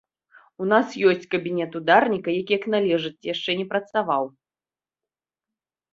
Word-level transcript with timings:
У 0.63 0.69
нас 0.71 0.87
ёсць 1.09 1.27
кабінет 1.35 1.77
ударніка, 1.81 2.29
які 2.39 2.53
як 2.59 2.65
належыць 2.77 3.25
яшчэ 3.33 3.51
не 3.63 3.69
працаваў. 3.75 4.29